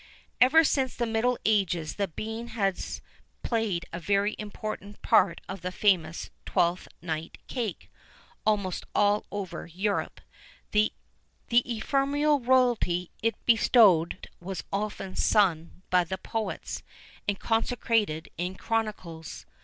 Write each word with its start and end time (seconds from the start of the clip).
Ever 0.39 0.63
since 0.63 0.95
the 0.95 1.05
middle 1.05 1.37
ages 1.45 1.97
the 1.97 2.07
bean 2.07 2.47
has 2.57 3.03
played 3.43 3.85
a 3.93 3.99
very 3.99 4.35
important 4.39 4.99
part 5.03 5.39
in 5.47 5.55
the 5.57 5.71
famous 5.71 6.31
"Twelfth 6.43 6.87
night 7.03 7.37
cake," 7.47 7.87
almost 8.43 8.83
all 8.95 9.27
over 9.31 9.67
Europe. 9.67 10.19
The 10.71 10.91
ephemeral 11.51 12.39
royalty 12.39 13.11
it 13.21 13.35
bestowed 13.45 14.27
was 14.39 14.63
often 14.73 15.15
sung 15.15 15.83
by 15.91 16.03
the 16.03 16.17
poets, 16.17 16.81
and 17.27 17.39
consecrated 17.39 18.27
in 18.39 18.55
chronicles. 18.55 19.45